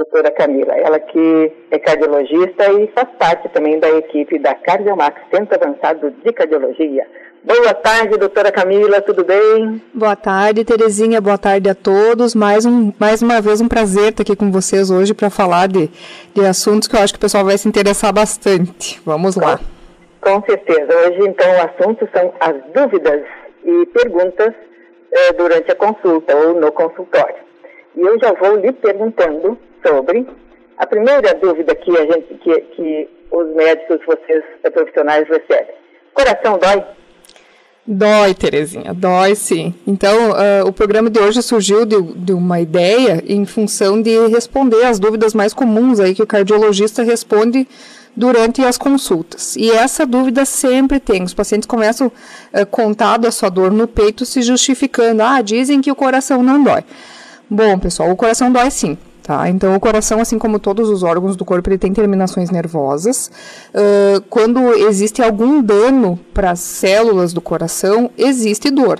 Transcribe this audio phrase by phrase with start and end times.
[0.00, 5.58] doutora Camila, ela que é cardiologista e faz parte também da equipe da Cardiomax, Centro
[5.62, 7.06] Avançado de Cardiologia.
[7.44, 9.82] Boa tarde, doutora Camila, tudo bem?
[9.92, 12.34] Boa tarde, Terezinha, boa tarde a todos.
[12.34, 15.90] Mais, um, mais uma vez um prazer estar aqui com vocês hoje para falar de,
[16.34, 19.00] de assuntos que eu acho que o pessoal vai se interessar bastante.
[19.04, 19.60] Vamos lá.
[20.22, 20.96] Com, com certeza.
[21.06, 23.22] Hoje, então, o assunto são as dúvidas
[23.64, 24.54] e perguntas
[25.12, 27.50] eh, durante a consulta ou no consultório.
[27.96, 30.26] E eu já vou lhe perguntando sobre
[30.78, 35.74] a primeira dúvida que a gente, que, que os médicos, vocês profissionais recebem.
[36.14, 36.84] Coração dói?
[37.86, 39.74] Dói, Terezinha, dói sim.
[39.86, 44.84] Então, uh, o programa de hoje surgiu de, de, uma ideia em função de responder
[44.84, 47.66] as dúvidas mais comuns aí que o cardiologista responde
[48.14, 49.56] durante as consultas.
[49.56, 51.22] E essa dúvida sempre tem.
[51.22, 55.22] Os pacientes começam uh, contado a sua dor no peito, se justificando.
[55.22, 56.84] Ah, dizem que o coração não dói.
[57.48, 58.96] Bom, pessoal, o coração dói sim.
[59.30, 59.48] Tá?
[59.48, 63.30] Então, o coração, assim como todos os órgãos do corpo, ele tem terminações nervosas.
[63.72, 68.98] Uh, quando existe algum dano para as células do coração, existe dor.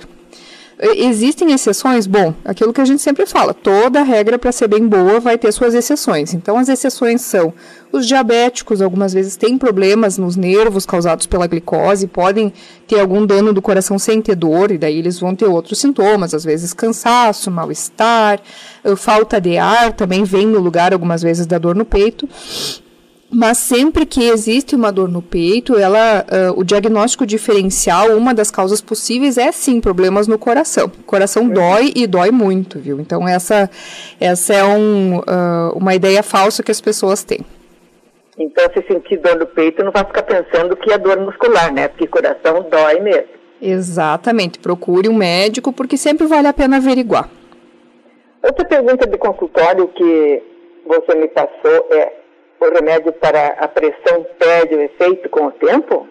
[0.83, 2.07] Existem exceções?
[2.07, 5.51] Bom, aquilo que a gente sempre fala, toda regra para ser bem boa vai ter
[5.51, 6.33] suas exceções.
[6.33, 7.53] Então, as exceções são
[7.91, 12.51] os diabéticos, algumas vezes têm problemas nos nervos causados pela glicose, podem
[12.87, 16.33] ter algum dano do coração sem ter dor, e daí eles vão ter outros sintomas,
[16.33, 18.39] às vezes cansaço, mal-estar,
[18.97, 22.27] falta de ar também vem no lugar, algumas vezes, da dor no peito.
[23.33, 28.51] Mas sempre que existe uma dor no peito, ela, uh, o diagnóstico diferencial, uma das
[28.51, 30.91] causas possíveis é sim problemas no coração.
[30.99, 31.53] O coração uhum.
[31.53, 32.99] dói e dói muito, viu?
[32.99, 33.69] Então essa,
[34.19, 37.39] essa é um, uh, uma ideia falsa que as pessoas têm.
[38.37, 41.87] Então, se sentir dor no peito, não vai ficar pensando que é dor muscular, né?
[41.87, 43.27] Porque coração dói mesmo.
[43.61, 44.59] Exatamente.
[44.59, 47.29] Procure um médico, porque sempre vale a pena averiguar.
[48.43, 50.43] Outra pergunta de consultório que
[50.85, 52.20] você me passou é
[52.69, 56.07] o remédio para a pressão perde o efeito com o tempo?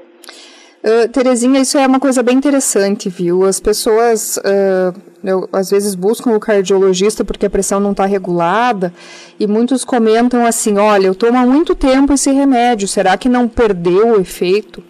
[0.83, 3.45] Uh, Terezinha, isso é uma coisa bem interessante, viu?
[3.45, 8.93] As pessoas uh, eu, às vezes buscam o cardiologista porque a pressão não está regulada
[9.39, 13.47] e muitos comentam assim: olha, eu tomo há muito tempo esse remédio, será que não
[13.47, 14.83] perdeu o efeito?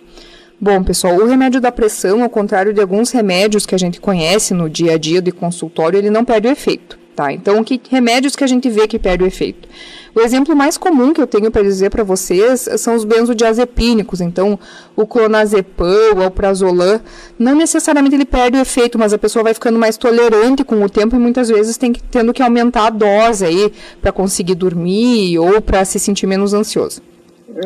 [0.60, 4.52] Bom, pessoal, o remédio da pressão, ao contrário de alguns remédios que a gente conhece
[4.52, 7.32] no dia a dia de consultório, ele não perde o efeito, tá?
[7.32, 9.68] Então, que remédios que a gente vê que perde o efeito?
[10.14, 14.22] O exemplo mais comum que eu tenho para dizer para vocês são os benzodiazepínicos.
[14.22, 14.58] Então,
[14.96, 17.00] o clonazepam, o alprazolam,
[17.38, 20.88] não necessariamente ele perde o efeito, mas a pessoa vai ficando mais tolerante com o
[20.88, 25.38] tempo e muitas vezes tem que, tendo que aumentar a dose aí para conseguir dormir
[25.38, 27.02] ou para se sentir menos ansioso.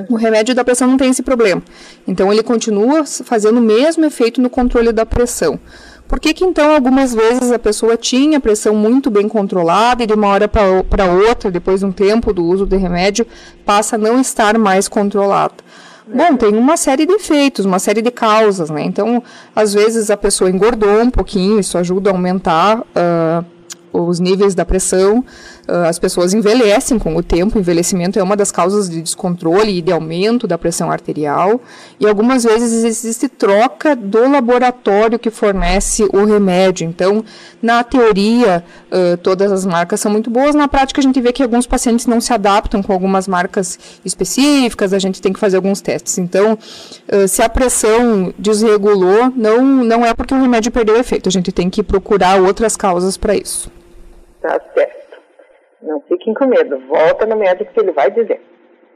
[0.09, 1.63] O remédio da pressão não tem esse problema.
[2.09, 5.61] Então, ele continua fazendo o mesmo efeito no controle da pressão.
[6.15, 10.13] Por que, que então algumas vezes a pessoa tinha pressão muito bem controlada e de
[10.13, 13.27] uma hora para outra, depois de um tempo do uso de remédio,
[13.67, 15.55] passa a não estar mais controlada?
[16.07, 18.85] Bom, tem uma série de efeitos, uma série de causas, né?
[18.85, 19.25] Então,
[19.57, 23.45] às vezes a pessoa engordou um pouquinho, isso ajuda a aumentar uh,
[23.93, 25.25] os níveis da pressão.
[25.69, 29.79] Uh, as pessoas envelhecem com o tempo, o envelhecimento é uma das causas de descontrole
[29.79, 31.61] e de aumento da pressão arterial.
[31.99, 36.87] E algumas vezes existe troca do laboratório que fornece o remédio.
[36.87, 37.25] Então,
[37.63, 40.55] na teoria, uh, todas as marcas são muito boas.
[40.55, 44.93] Na prática, a gente vê que alguns pacientes não se adaptam com algumas marcas específicas,
[44.93, 46.19] a gente tem que fazer alguns testes.
[46.19, 46.59] Então,
[47.11, 51.51] uh, se a pressão desregulou, não, não é porque o remédio perdeu efeito, a gente
[51.51, 53.71] tem que procurar outras causas para isso.
[54.43, 55.04] Tá certo.
[55.85, 56.79] Não fiquem com medo.
[56.89, 58.41] Volta no médico que ele vai dizer.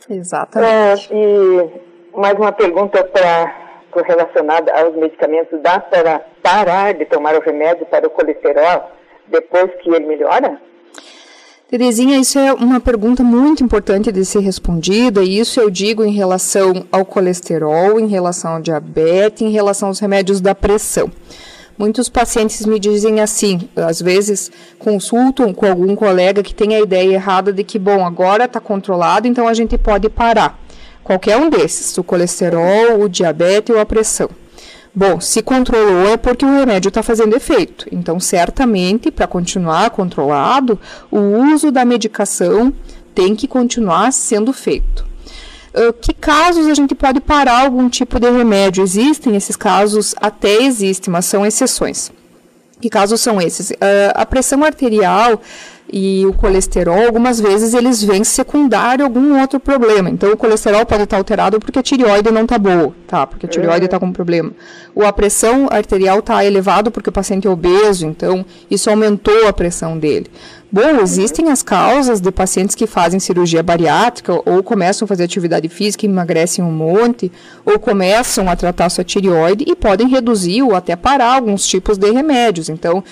[0.09, 1.13] Exatamente.
[1.13, 3.69] É, e mais uma pergunta para
[4.03, 5.61] relacionada aos medicamentos.
[5.61, 8.91] Dá para parar de tomar o remédio para o colesterol
[9.27, 10.61] depois que ele melhora?
[11.69, 16.13] Terezinha, isso é uma pergunta muito importante de ser respondida, e isso eu digo em
[16.13, 21.11] relação ao colesterol, em relação ao diabetes, em relação aos remédios da pressão.
[21.79, 24.51] Muitos pacientes me dizem assim, às vezes
[24.81, 29.29] consultam com algum colega que tem a ideia errada de que, bom, agora está controlado,
[29.29, 30.59] então a gente pode parar.
[31.05, 34.29] Qualquer um desses, o colesterol, o diabetes ou a pressão.
[34.93, 37.87] Bom, se controlou é porque o remédio está fazendo efeito.
[37.93, 40.81] Então, certamente, para continuar controlado,
[41.13, 41.21] o
[41.55, 42.75] uso da medicação
[43.15, 45.08] tem que continuar sendo feito.
[45.75, 48.83] Uh, que casos a gente pode parar algum tipo de remédio?
[48.83, 50.15] Existem esses casos?
[50.21, 52.11] Até existem, mas são exceções.
[52.81, 53.71] Que casos são esses?
[53.71, 53.77] Uh,
[54.15, 55.41] a pressão arterial
[55.91, 60.11] e o colesterol, algumas vezes eles vêm secundário a algum outro problema.
[60.11, 63.27] Então, o colesterol pode estar alterado porque a tireoide não está boa, tá?
[63.27, 64.53] Porque a tireoide está com problema.
[64.95, 69.53] Ou a pressão arterial está elevada porque o paciente é obeso, então isso aumentou a
[69.53, 70.31] pressão dele.
[70.71, 75.67] Bom, existem as causas de pacientes que fazem cirurgia bariátrica ou começam a fazer atividade
[75.67, 77.33] física emagrecem um monte,
[77.65, 82.11] ou começam a tratar sua tireoide e podem reduzir ou até parar alguns tipos de
[82.11, 82.69] remédios.
[82.69, 83.03] Então,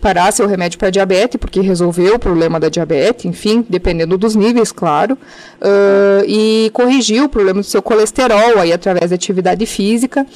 [0.00, 4.72] parar seu remédio para diabetes, porque resolveu o problema da diabetes, enfim, dependendo dos níveis,
[4.72, 10.26] claro, uh, e corrigir o problema do seu colesterol aí através da atividade física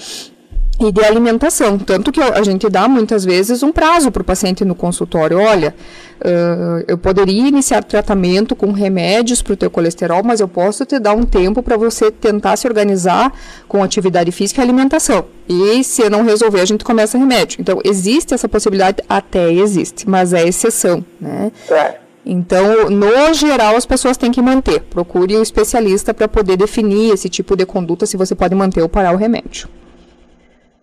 [0.81, 1.79] e de alimentação.
[1.79, 5.39] Tanto que a gente dá muitas vezes um prazo para o paciente no consultório.
[5.39, 5.75] Olha,
[6.21, 10.99] uh, eu poderia iniciar tratamento com remédios para o teu colesterol, mas eu posso te
[10.99, 13.33] dar um tempo para você tentar se organizar
[13.67, 15.25] com atividade física e alimentação.
[15.49, 17.61] E se não resolver, a gente começa remédio.
[17.61, 19.03] Então, existe essa possibilidade?
[19.09, 21.51] Até existe, mas é exceção, né?
[21.67, 21.95] Claro.
[22.25, 24.81] Então, no geral, as pessoas têm que manter.
[24.81, 28.83] Procure o um especialista para poder definir esse tipo de conduta, se você pode manter
[28.83, 29.67] ou parar o remédio.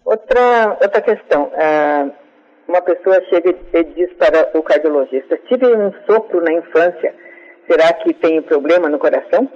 [0.06, 1.46] Outra, outra questão.
[1.46, 2.12] Uh,
[2.68, 7.14] uma pessoa chega e diz para o cardiologista: tive um sopro na infância,
[7.68, 9.50] será que tem problema no coração?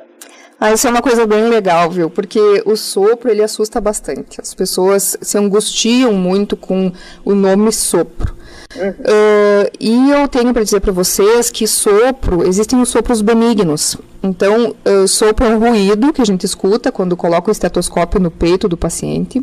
[0.60, 2.10] Ah, isso é uma coisa bem legal, viu?
[2.10, 4.42] Porque o sopro, ele assusta bastante.
[4.42, 6.92] As pessoas se angustiam muito com
[7.24, 8.36] o nome sopro.
[8.76, 8.90] Uhum.
[8.90, 13.98] Uh, e eu tenho para dizer para vocês que sopro, existem os sopros benignos.
[14.22, 14.76] Então,
[15.08, 18.76] sopro é um ruído que a gente escuta quando coloca o estetoscópio no peito do
[18.76, 19.42] paciente.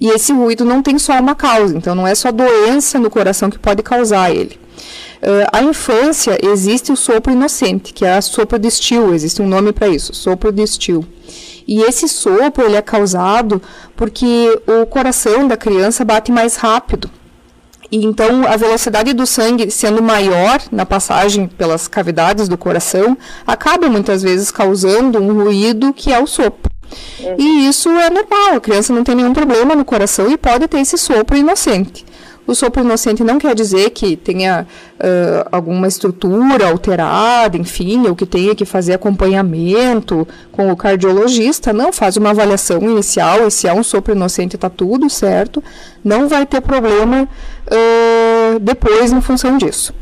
[0.00, 3.50] E esse ruído não tem só uma causa, então não é só doença no coração
[3.50, 4.62] que pode causar ele.
[5.22, 9.46] Uh, a infância existe o sopro inocente, que é a sopro de Still, existe um
[9.46, 11.06] nome para isso, sopro de Still.
[11.66, 13.62] E esse sopro ele é causado
[13.96, 17.08] porque o coração da criança bate mais rápido.
[17.92, 23.86] E então a velocidade do sangue sendo maior na passagem pelas cavidades do coração acaba
[23.90, 26.72] muitas vezes causando um ruído que é o sopro.
[27.38, 30.78] E isso é normal, a criança não tem nenhum problema no coração e pode ter
[30.78, 32.04] esse sopro inocente.
[32.46, 34.66] O sopro inocente não quer dizer que tenha
[34.98, 41.72] uh, alguma estrutura alterada, enfim, ou que tenha que fazer acompanhamento com o cardiologista.
[41.72, 45.62] Não, faz uma avaliação inicial e se é um sopro inocente está tudo certo.
[46.04, 49.94] Não vai ter problema uh, depois em função disso.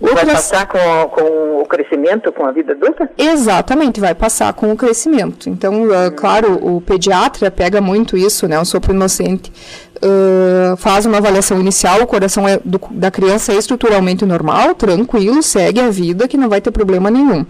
[0.00, 0.24] Outras...
[0.24, 3.10] Vai passar com, com, o crescimento, com a vida adulta?
[3.18, 5.50] Exatamente, vai passar com o crescimento.
[5.50, 8.58] Então, uh, claro, o pediatra pega muito isso, né?
[8.60, 9.52] Um sopro inocente.
[10.00, 15.42] Uh, faz uma avaliação inicial, o coração é do, da criança é estruturalmente normal, tranquilo,
[15.42, 17.44] segue a vida, que não vai ter problema nenhum.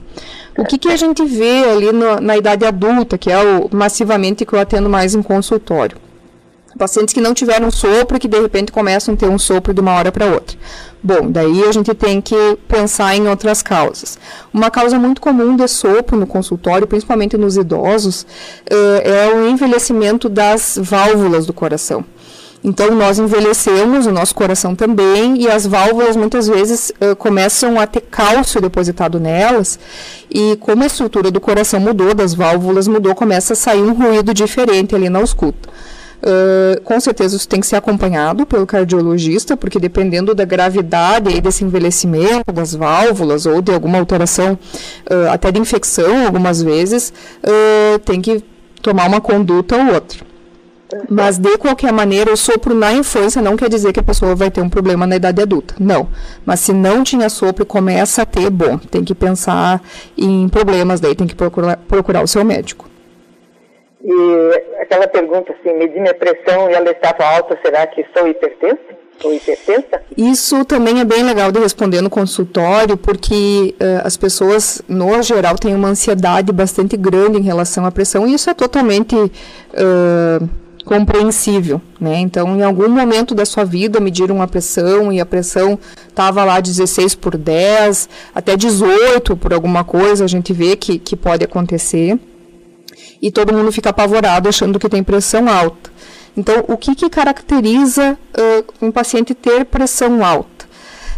[0.56, 4.47] O que, que a gente vê ali no, na idade adulta, que é o massivamente
[4.47, 5.99] que eu atendo mais em consultório?
[6.79, 9.93] Pacientes que não tiveram sopro, que de repente começam a ter um sopro de uma
[9.93, 10.56] hora para outra.
[11.03, 14.19] Bom, daí a gente tem que pensar em outras causas.
[14.53, 18.27] Uma causa muito comum de sopro no consultório, principalmente nos idosos,
[18.69, 22.05] é o envelhecimento das válvulas do coração.
[22.63, 27.87] Então, nós envelhecemos, o nosso coração também, e as válvulas muitas vezes uh, começam a
[27.87, 29.79] ter cálcio depositado nelas,
[30.29, 34.35] e como a estrutura do coração mudou, das válvulas mudou, começa a sair um ruído
[34.35, 35.69] diferente ali na ausculta.
[36.21, 41.63] Uh, com certeza isso tem que ser acompanhado pelo cardiologista, porque dependendo da gravidade desse
[41.63, 44.59] envelhecimento das válvulas ou de alguma alteração,
[45.09, 47.13] uh, até de infecção algumas vezes,
[48.05, 48.43] tem que
[48.83, 50.27] tomar uma conduta ou outra.
[51.08, 54.50] Mas de qualquer maneira, o sopro na infância não quer dizer que a pessoa vai
[54.50, 55.75] ter um problema na idade adulta.
[55.79, 56.08] Não.
[56.46, 59.82] Mas se não tinha sopro e começa a ter, bom, tem que pensar
[60.17, 62.88] em problemas, daí tem que procurar, procurar o seu médico.
[64.02, 68.99] E aquela pergunta assim, medir minha pressão e ela estava alta, será que sou hipertensa?
[70.16, 75.57] Isso também é bem legal de responder no consultório, porque uh, as pessoas, no geral,
[75.57, 80.49] têm uma ansiedade bastante grande em relação à pressão, e isso é totalmente uh,
[80.88, 82.18] compreensível, né?
[82.18, 85.78] Então, em algum momento da sua vida, mediram uma pressão e a pressão
[86.09, 91.14] estava lá 16 por 10, até 18 por alguma coisa, a gente vê que, que
[91.14, 92.18] pode acontecer
[93.21, 95.90] e todo mundo fica apavorado achando que tem pressão alta.
[96.35, 100.66] Então, o que, que caracteriza uh, um paciente ter pressão alta?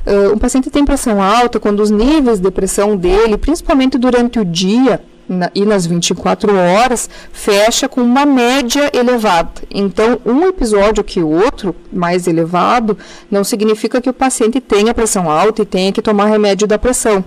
[0.04, 4.44] Uh, um paciente tem pressão alta quando os níveis de pressão dele, principalmente durante o
[4.44, 5.00] dia
[5.30, 9.62] na, e nas 24 horas, fecha com uma média elevada.
[9.70, 12.99] Então, um episódio que o outro, mais elevado,
[13.30, 17.25] não significa que o paciente tenha pressão alta e tenha que tomar remédio da pressão.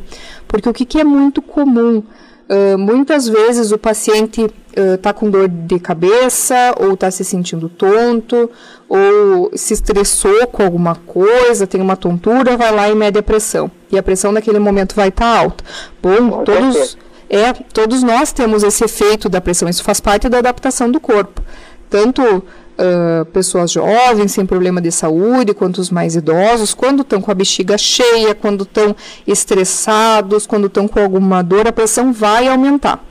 [0.47, 2.03] Porque o que, que é muito comum?
[2.49, 4.45] Uh, muitas vezes o paciente
[4.75, 8.49] está uh, com dor de cabeça, ou está se sentindo tonto,
[8.89, 13.71] ou se estressou com alguma coisa, tem uma tontura, vai lá e mede a pressão.
[13.89, 15.63] E a pressão naquele momento vai estar tá alta.
[16.01, 16.97] Bom, todos,
[17.35, 21.41] é, todos nós temos esse efeito da pressão, isso faz parte da adaptação do corpo.
[21.89, 27.29] tanto Uh, pessoas jovens sem problema de saúde, quanto os mais idosos, quando estão com
[27.29, 28.95] a bexiga cheia, quando estão
[29.27, 33.05] estressados, quando estão com alguma dor, a pressão vai aumentar.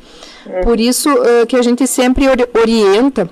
[0.47, 0.63] É.
[0.63, 3.31] Por isso uh, que a gente sempre orienta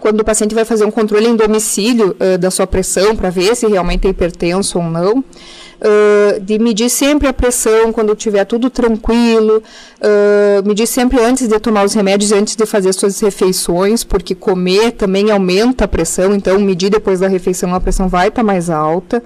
[0.00, 3.54] quando o paciente vai fazer um controle em domicílio uh, da sua pressão para ver
[3.56, 8.70] se realmente é hipertenso ou não, uh, de medir sempre a pressão quando tiver tudo
[8.70, 9.62] tranquilo,
[10.00, 14.92] uh, medir sempre antes de tomar os remédios, antes de fazer suas refeições, porque comer
[14.92, 18.70] também aumenta a pressão, então medir depois da refeição a pressão vai estar tá mais
[18.70, 19.22] alta.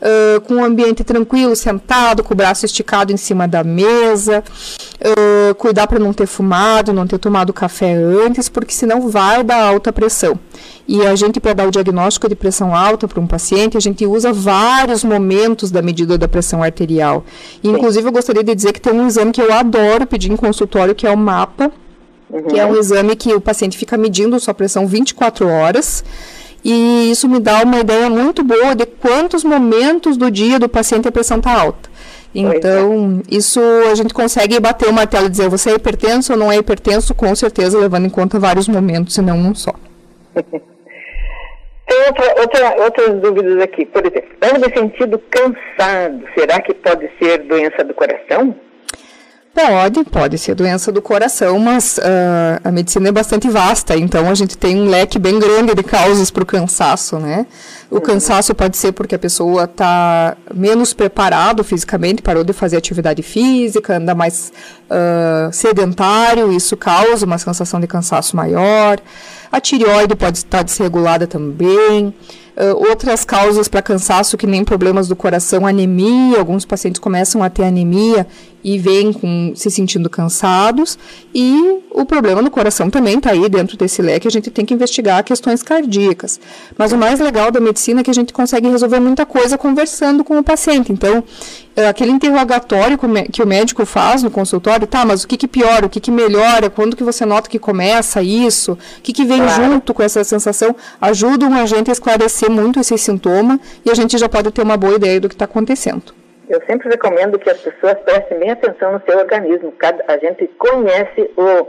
[0.00, 4.42] Uh, com um ambiente tranquilo, sentado, com o braço esticado em cima da mesa,
[5.00, 9.62] uh, cuidar para não ter fumado, não ter tomado café antes, porque senão vai dar
[9.62, 10.38] alta pressão.
[10.92, 14.04] E a gente, para dar o diagnóstico de pressão alta para um paciente, a gente
[14.04, 17.24] usa vários momentos da medida da pressão arterial.
[17.62, 20.36] E, inclusive, eu gostaria de dizer que tem um exame que eu adoro pedir em
[20.36, 21.72] consultório, que é o MAPA,
[22.28, 22.42] uhum.
[22.44, 26.04] que é um exame que o paciente fica medindo sua pressão 24 horas.
[26.64, 31.08] E isso me dá uma ideia muito boa de quantos momentos do dia do paciente
[31.08, 31.88] a pressão está alta.
[32.34, 32.38] É.
[32.38, 33.34] Então, é.
[33.34, 36.56] isso a gente consegue bater o martelo e dizer você é hipertenso ou não é
[36.56, 39.74] hipertenso, com certeza, levando em conta vários momentos e não um só.
[40.34, 43.84] Tem outra, outra, outras dúvidas aqui.
[43.84, 46.22] Por exemplo, ando me sentindo cansado.
[46.38, 48.54] Será que pode ser doença do coração?
[49.66, 54.34] Pode, pode ser doença do coração, mas uh, a medicina é bastante vasta, então a
[54.34, 57.46] gente tem um leque bem grande de causas para o cansaço, né?
[57.90, 58.00] O uhum.
[58.00, 63.96] cansaço pode ser porque a pessoa está menos preparado fisicamente, parou de fazer atividade física,
[63.96, 64.50] anda mais
[64.86, 68.98] uh, sedentário, isso causa uma sensação de cansaço maior.
[69.52, 72.14] A tireoide pode estar desregulada também.
[72.60, 76.38] Uh, outras causas para cansaço, que nem problemas do coração, anemia.
[76.38, 78.26] Alguns pacientes começam a ter anemia
[78.62, 80.98] e vêm com, se sentindo cansados.
[81.34, 84.28] E o problema no coração também está aí dentro desse leque.
[84.28, 86.40] A gente tem que investigar questões cardíacas.
[86.78, 90.22] Mas o mais legal da medicina é que a gente consegue resolver muita coisa conversando
[90.24, 90.92] com o paciente.
[90.92, 91.24] Então,
[91.74, 92.98] é, aquele interrogatório
[93.30, 96.10] que o médico faz no consultório, tá, mas o que, que piora, o que, que
[96.10, 99.64] melhora, quando que você nota que começa isso, o que, que vem claro.
[99.64, 104.16] junto com essa sensação, ajudam a gente a esclarecer muito esse sintoma e a gente
[104.16, 106.19] já pode ter uma boa ideia do que está acontecendo.
[106.50, 109.70] Eu sempre recomendo que as pessoas prestem bem atenção no seu organismo.
[109.78, 111.68] Cada, a gente conhece o,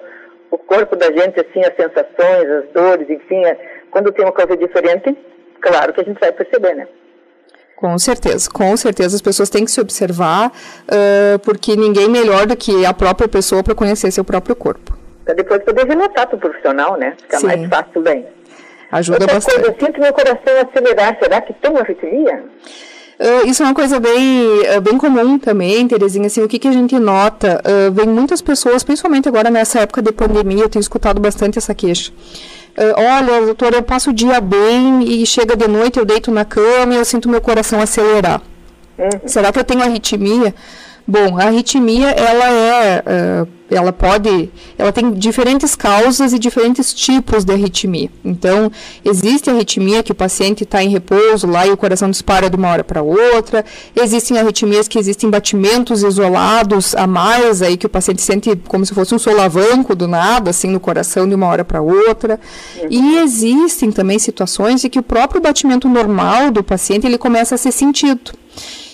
[0.50, 3.46] o corpo da gente, assim, as sensações, as dores, enfim.
[3.46, 3.56] É,
[3.92, 5.16] quando tem uma coisa diferente,
[5.62, 6.88] claro que a gente vai perceber, né?
[7.76, 12.58] Com certeza, com certeza as pessoas têm que se observar, uh, porque ninguém melhor do
[12.58, 14.98] que a própria pessoa para conhecer seu próprio corpo.
[15.24, 17.16] Para depois poder relatar para o profissional, né?
[17.22, 17.46] Fica Sim.
[17.46, 18.26] mais fácil bem.
[18.92, 19.62] Ajuda Outra bastante.
[19.62, 22.44] Coisa, eu sinto meu coração acelerar, será que tem arritmia?
[23.22, 26.26] Uh, isso é uma coisa bem, uh, bem comum também, Terezinha.
[26.26, 27.62] Assim, o que, que a gente nota?
[27.64, 31.76] Uh, vem muitas pessoas, principalmente agora nessa época de pandemia, eu tenho escutado bastante essa
[31.76, 32.12] queixa.
[32.98, 36.94] Olha, doutora, eu passo o dia bem e chega de noite, eu deito na cama
[36.94, 38.42] e eu sinto meu coração acelerar.
[38.98, 39.10] Uhum.
[39.28, 40.56] Será que eu tenho arritmia?
[41.12, 43.04] Bom, a arritmia, ela é,
[43.42, 48.10] uh, ela pode, ela tem diferentes causas e diferentes tipos de arritmia.
[48.24, 48.72] Então,
[49.04, 52.70] existe arritmia que o paciente está em repouso lá e o coração dispara de uma
[52.70, 53.66] hora para outra.
[53.94, 58.94] Existem arritmias que existem batimentos isolados a mais, aí que o paciente sente como se
[58.94, 62.40] fosse um solavanco do nada, assim, no coração de uma hora para outra.
[62.90, 67.58] E existem também situações em que o próprio batimento normal do paciente, ele começa a
[67.58, 68.32] ser sentido.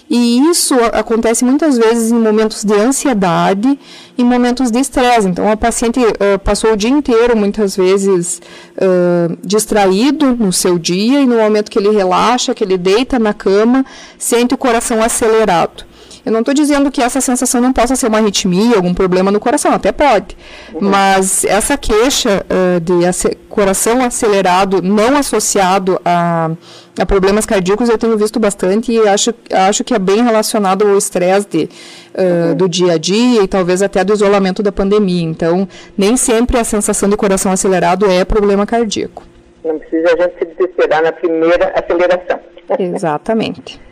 [0.09, 3.77] E isso acontece muitas vezes em momentos de ansiedade,
[4.17, 5.27] em momentos de estresse.
[5.27, 8.41] Então, a paciente uh, passou o dia inteiro, muitas vezes,
[8.77, 13.33] uh, distraído no seu dia, e no momento que ele relaxa, que ele deita na
[13.33, 13.85] cama,
[14.17, 15.83] sente o coração acelerado.
[16.27, 19.39] Eu não estou dizendo que essa sensação não possa ser uma arritmia, algum problema no
[19.39, 20.35] coração, até pode.
[20.73, 20.89] Uhum.
[20.89, 26.51] Mas essa queixa uh, de coração acelerado não associado a,
[26.99, 30.97] a, problemas cardíacos eu tenho visto bastante e acho, acho que é bem relacionado ao
[30.97, 31.69] estresse
[32.13, 32.55] uh, uhum.
[32.57, 35.23] do dia a dia e talvez até do isolamento da pandemia.
[35.23, 35.65] Então,
[35.97, 39.23] nem sempre a sensação de coração acelerado é problema cardíaco.
[39.63, 42.37] Não precisa a gente se desesperar na primeira aceleração.
[42.77, 43.79] Exatamente.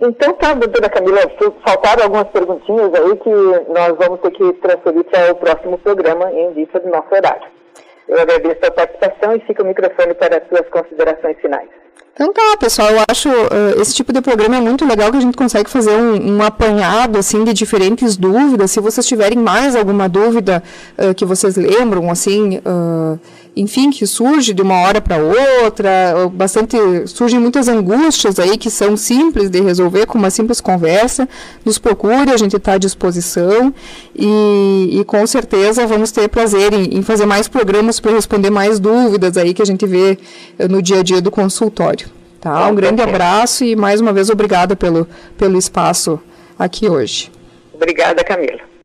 [0.00, 1.20] Então tá, doutora Camila,
[1.66, 3.30] faltaram algumas perguntinhas aí que
[3.72, 7.48] nós vamos ter que transferir para o próximo programa em vista do nosso horário.
[8.06, 11.68] Eu agradeço a participação e fica o microfone para as suas considerações finais.
[12.12, 15.20] Então tá, pessoal, eu acho uh, esse tipo de programa é muito legal que a
[15.20, 18.70] gente consegue fazer um, um apanhado assim de diferentes dúvidas.
[18.70, 20.62] Se vocês tiverem mais alguma dúvida
[20.98, 23.20] uh, que vocês lembram, assim, uh,
[23.56, 28.98] enfim, que surge de uma hora para outra, bastante surgem muitas angústias aí que são
[28.98, 31.26] simples de resolver com uma simples conversa.
[31.64, 33.72] Nos procure, a gente está à disposição
[34.14, 38.78] e, e, com certeza vamos ter prazer em, em fazer mais programas para responder mais
[38.78, 40.18] dúvidas aí que a gente vê
[40.58, 42.08] eh, no dia a dia do consultório.
[42.38, 42.68] Tá?
[42.68, 45.08] Um grande abraço e mais uma vez obrigada pelo,
[45.38, 46.20] pelo espaço
[46.58, 47.30] aqui hoje.
[47.72, 48.75] Obrigada, Camila.